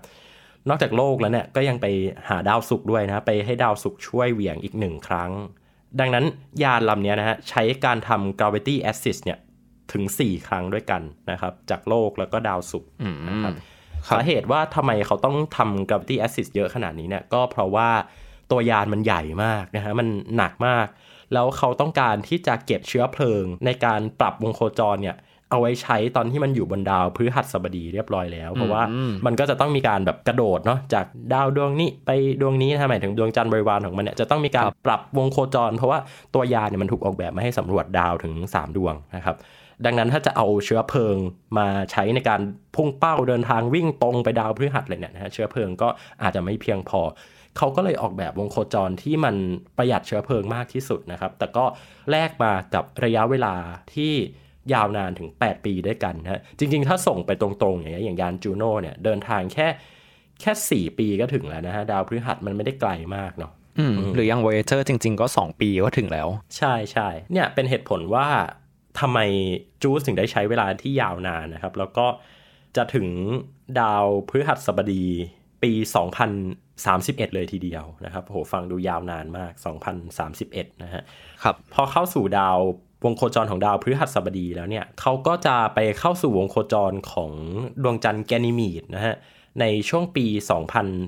[0.68, 1.86] นอกจากโลกแล้วเนี่ยก็ยังไป
[2.28, 5.30] หาดาวศุกร์ด้วยนะไปให้ดาวศุกร์ช่วยเหวี่ยงอีกหนึ่งครั้ง
[6.00, 6.24] ดังนั้น
[6.62, 9.38] ยานลำเนี้ยนะฮะใช้การทำ gravity assist เนี่ย
[9.92, 12.90] ถึง 4 ครั้งด้วยกันนะครับ จากโลกแล้วก็ดาวศุกร์
[13.28, 13.54] นะครับ
[14.10, 17.88] สาเหตุว่าทำไมเขาต้องทำ gravity assist เยอะขนาดนี้เนี่ยก็เพราะว่า
[18.50, 20.86] ตัวยานมันใหญ่มากนะฮะมันหนักมาก
[21.32, 25.16] แล้วเขาต้องการที่จะเก็บเชื้อเพลิงในการปรับวงโคจรเนี่ย
[25.50, 28.82] เอาไว้ใช้ตอนที่มันอยู่บนดาวพฤหัสบดีเรียบร้อยแล้ว เพราะว่า
[29.26, 35.98] มันก็จะต้องมีการแบบกระโดดเนาะจากดาวดวงนี้ไปดวงนี้นะหมายถึงดวงจันทร์บริวารของมันเนี่ยจะต้องมีการปรับวงโคจร เพราะว่า
[36.34, 39.36] ตัวยานเนี่ยมันถูกออกแบบมาให้สำรวจดาวถึง 3 ดวงนะครับ
[39.84, 41.16] ดังนั้นถ้าจะเอาเชื้อเพลิง
[41.58, 42.40] มาใช้ในการ
[42.76, 45.88] พุ่งเป้าเดินทางวิ่งตรงไปดาวพฤหัสเลยเนี่ยนะฮะเชื้อเพลิงก็
[46.22, 47.00] อาจจะไม่เพียงพอ
[47.56, 49.34] เขาก็เลยออกแบบวงโคจรที่มัน
[49.76, 51.64] ประหยัดเชื้อเพลิงมากที่สุดนะครับ แต่ก็
[52.10, 53.54] แลกมากับระยะเวลา
[53.94, 54.12] ที่
[54.74, 59.66] ยาวนานถึง 8 ปีด้วยกันนะฮะจริงๆ ถ้าส่งไปตรงๆ อย่างเงี้ยอย่างยานจูโน่เนี่ยเดินทางแค่
[60.40, 60.52] แค่
[60.90, 68.26] 4 ปีก็ถึงแล้วนะฮะ ดาวพฤหัสมันไม่ได้ไกลมากเนาะอืมหรืออย่าง Voyager จริง ๆ ก็ 2 ปีก็ถึงแล้ว ใช่ใช่เนี่ยเป็นเหตุผลว่า
[69.00, 69.18] ทำไม
[69.82, 72.06] จูสถึงได้ใช้เวลาที่ยาวนานนะครับ แล้วก็
[72.76, 73.06] จะถึง
[73.80, 75.04] ดาวพฤหัสบดี
[75.62, 75.72] ปี
[76.54, 79.52] 2031 เลยทีเดียวนะครับโหฟังดูยาวนานมาก
[80.16, 81.02] 2031 นะฮะ
[81.42, 82.58] ครับพอเข้าสู่ดาว
[83.04, 87.32] วงโคจรของดาวพฤหัสบดีแล้วเนี่ยเขาก็จะไปเข้าสู่วงโคจรของ
[87.82, 89.16] ดวงจันทร์แกนิมีดนะฮะ
[89.60, 90.26] ในช่วงปี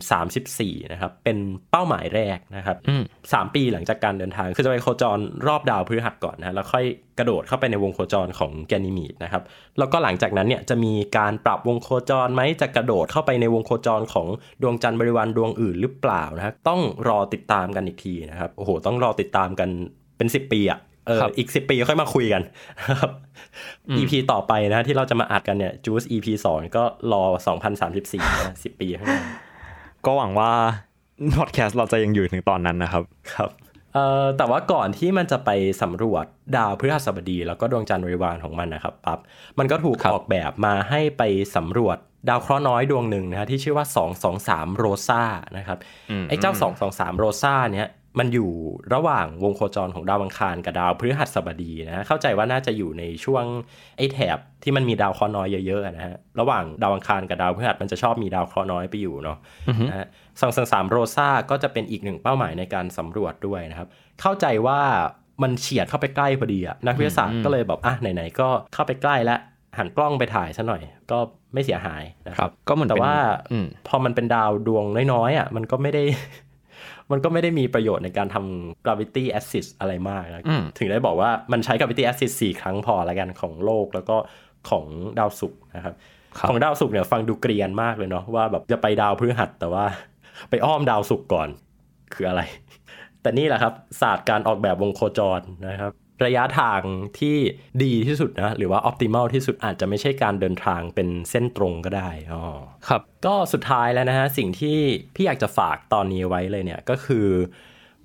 [0.05, 1.38] 2034 นะครับ เป็น
[1.70, 6.85] เป้าหมายแรกนะครับอืมสามปีหลังจากการเดินทาง คือจะไปโคจรรอบดาวพฤหัสก่อนนะแล้วค่อย
[7.18, 9.42] กระโดดเข้าไปในวงโคจรของแกนิมีดนะครับ
[9.79, 14.26] แล้วก็หลังจากนั้นเนี่ยจะมีการปรับวงโคจรไหมจะกระโดดเข้าไปในวงโคจรของ
[14.62, 19.68] ดวงจันทร์บริวารดวงอื่นหรือเปล่านะครับต้องรอติดตามกันอีกทีนะครับ โอ้โห ต้องรอติดตามกัน
[20.16, 22.43] เป็น 10 ปีอะ เออครับอีก10ปีค่อยมาคุยกัน
[22.89, 23.11] นะครับ
[23.97, 27.25] EP ต่อไปนะที่เราจะมาอัดกันเนี่ยจูส EP 2ก็รอ
[27.81, 29.23] 2034นะ10ปีข้างหน้า
[30.07, 30.53] ก็หวังว่า
[31.39, 33.03] พอดแคสต์เราจะยังอยู่ถึงตอนนั้นนะครับ
[33.35, 33.51] ครับ
[33.95, 35.51] เอ่อแต่ว่าก่อนที่มันจะไป
[35.83, 36.25] สำรวจ
[36.57, 39.19] ดาวพฤหัสบดี แล้วก็ดวงจันทร์บริวารของมันนะครับปั๊บ
[39.59, 41.23] มันก็ถูกครับออกแบบมาให้ไป
[41.57, 43.87] สำรวจดาวเคราะห์น้อยดวงหนึ่งนะฮะที่ชื่อว่า
[44.33, 45.23] 223 โรซา
[45.57, 45.79] นะครับ
[46.29, 46.53] ไอ้เจ้า
[46.87, 48.51] 223 โรซาเนี่ย มันอยู่
[48.94, 53.44] ระหว่างวงโคจรของดาวอังคารกับดาวพฤหัสบดีนะเข้าใจว่าน่าจะอยู่ในช่วง
[53.96, 59.38] ไอ้แถบที่มันมีดาวเคราะห์น้อยเยอะๆนะฮะระหว่างดาวอังคารกับดาวพฤหัสมันจะชอบมีดาวเคราะห์น้อยไปอยู่เนาะ
[59.88, 60.07] นะฮะ
[60.40, 63.88] สังสังสามโรซาก็จะเป็นอีกหนึ่งเป้าหมายในการสำรวจด้วยนะครับ
[64.20, 64.81] เข้าใจว่า
[65.42, 69.40] มันเฉียดเข้าไปใกล้พอดีอะนักวิทยาศาสตร์ก็เลยแบบอะไหนๆก็เข้าไปใกล้แล้ว
[69.79, 71.18] หันกล้องไปถ่ายซะหน่อย ก็
[71.55, 73.16] ไม่เสียหายนะคครัรับบก็เหมือนแต่เป็นว่า
[73.53, 76.03] อืมพอมันเป็นดาวดวงน้อยๆอะมันก็ไม่ได้
[77.12, 84.16] มันก็ไม่ได้มีประโยชน์ในการทำ gravity assist อะไรมากนะอืมถึงได้บอกว่ามันใช้ gravity assist สี่ครั้งพอละกันของโลกแล้วก็
[84.70, 84.87] ของ
[85.18, 85.94] ดาวศุกร์นะครับ
[86.38, 89.85] ครับของดาวศุกร์เนี่ยฟังดูเกรียนมากเลยเนาะว่าแบบจะไปดาวพฤหัสแต่ว่า
[90.51, 91.49] ไปอ้อมดาวศุกร์ก่อน
[92.14, 92.42] คืออะไร
[93.23, 95.92] แต่นี่แหละครับศาสตร์การออกแบบวงโคจรนะครับ
[96.24, 96.80] ระยะทาง
[97.18, 97.37] ที่
[97.85, 102.42] ดีที่สุดนะ หรือว่า optimal ที่สุดอาจจะไม่ใช่การเดินทางเป็นเส้นตรงก็ได้อ๋อ
[102.88, 104.78] ครับ ก็สุดท้ายแล้วนะฮะ สิ่งที่
[105.14, 107.26] พี่อยากจะฝากตอนนี้ไว้เลยเนี่ยก็คือ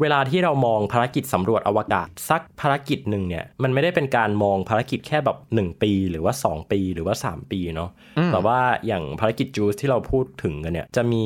[0.01, 7.89] เวลาที่เรามองภารกิจสำรวจอวกาศสักภารกิจหนึ่งเนี่ย มันไม่ได้เป็นการมองภารกิจแค่แบบ 1 ปีหรือว่า 2 ปีหรือว่า 3 ปีเนาะ
[8.31, 11.25] แต่ว่าอย่างภารกิจจูสที่เราพูดถึงกันเนี่ยจะมี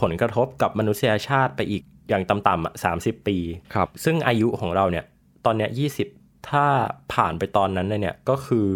[0.00, 3.36] ผลกระทบกับมนุษยชาติไปอีกอย่างต่ำๆอะสามสิบปี
[3.74, 5.04] ครับ ซึ่งอายุของเราเนี่ย
[5.44, 6.08] ตอนเนี้ยยี่สิบ
[6.48, 6.64] ถ้า
[7.12, 8.68] ผ่านไปตอนนั้นเลยเนี่ยก็คือ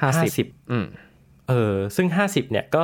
[0.00, 0.86] ห้าสิบสิบอืม
[1.48, 2.82] เออซึ่ง50เนี่ยก็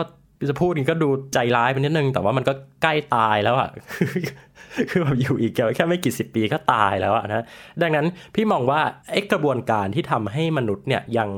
[0.49, 3.68] จะพูดนี่ก็ดูใจร้ายไปนิดนึง แต่ว่ามันก็ใกล้ตายแล้วอะ
[4.90, 7.44] คือแบบอยู่อีกแค่ไม่กี่สิบปีก็ตายแล้วอะนะ
[7.83, 11.31] ดังนั้นพี่มองว่าไอ้กระบวนการที่ทำให้มนุษย์เนี่ยยัง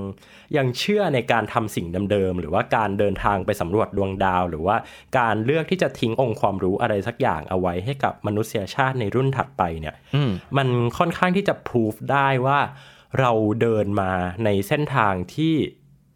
[0.57, 4.77] ยังเชื่อในการทำสิ่งเดิมๆหรือว่าการเดินทางไปสำรวจดวงดาว หรือว่า
[5.19, 12.59] การเลือกที่จะทิ้งองค์ความรู้อะไรสักอย่างเอาไว้ให้กับมนุษยชาติในรุ่นถัดไปเนี่ยอืมมันค่อนข้างที่จะพิสูจได้ว่า
[13.21, 14.13] เราเดินมา
[14.45, 15.55] ในเส้นทางที่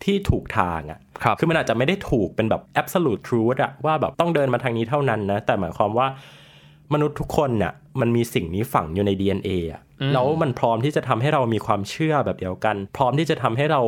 [0.04, 6.06] ที่ถูกทางอะครับคือมันอาจจะไม่ได้ถูกเป็นแบบ absolute truth อะว่าแบบต้องเดินมาทางนี้เท่านั้นนะ แต่หมายความว่า
[6.92, 13.80] มนุษย์ทุกคนเนี่ยมันมีสิ่งนี้ฝังอยู่ใน DNA อะแล้วมันพร้อมที่จะทำให้เรามีความเชื่อแบบเดียวกัน พร้อมที่จะทำให้เรา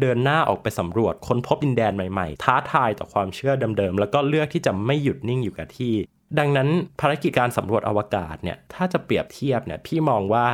[0.00, 5.94] เดินหน้าออกไปสำรวจค้นพบดินแดนใหม่ๆ ท้าทายต่อความเชื่อเดิมๆ แล้วก็เลือกที่จะไม่หยุดนิ่งอยู่กับที่
[6.38, 6.68] ดังนั้น
[7.00, 10.44] ภารกิจการสำรวจอวกาศเนี่ยถ้าจะเปรียบเทียบเนี่ยพี่มองว่า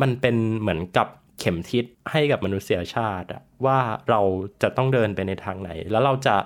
[0.00, 1.06] มันเป็นเหมือนกับ
[1.40, 3.78] เข็มทิศให้กับมนุษยชาติอะว่า
[4.10, 4.20] เรา
[4.62, 6.36] จะต้องเดินไปในทางไหน แล้วเราจะ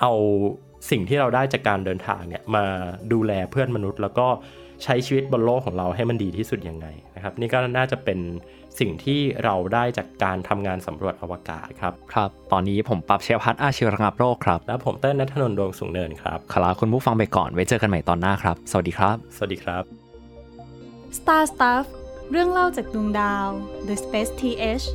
[0.00, 0.12] เอา
[0.90, 2.64] สิ่งที่เราได้จากการเดินทางเนี่ยมา
[3.12, 4.28] ดูแลเพื่อนมนุษย์ แล้วก็
[4.84, 8.18] ใช้ชีวิตบนโลกของเราให้มันดีที่สุดยังไงนะครับ นี่ก็น่าจะเป็น
[8.80, 19.84] สิ่งที่เราได้จากการทำงานสำรวจอวกาศครับ ครับ ตอนนี้ผมปรับเชลพัฒน์อาชีวระงับโรคครับ แล้วผมเต้นนัทนนท์ดวงสูงเนินครับขอลาคุณผู้ฟังไปก่อนไว้เจอกันใหม่ตอนหน้าครับ สวัสดีครับ สวัสดีครับ
[21.18, 21.84] Star Stuff
[22.30, 23.48] เรื่องเล่าจากดวงดาว
[23.88, 24.86] The Space TH